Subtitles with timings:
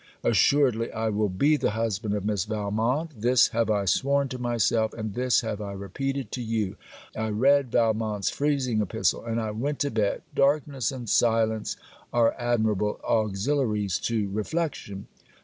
[0.23, 3.11] Assuredly I will be the husband of Miss Valmont.
[3.21, 6.75] This have I sworn to myself: and this have I repeated to you.
[7.15, 10.23] I read Valmont's freezing epistle and I went to bed.
[10.33, 11.77] Darkness and silence
[12.11, 15.05] are admirable auxiliaries to reflection.